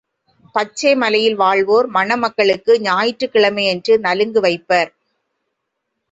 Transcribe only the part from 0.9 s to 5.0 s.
மலையில் வாழ்வோர் மணமக்களுக்கு ஞாயிற்றுக்கிழமை யன்று நலுங்கு வைப்பர்.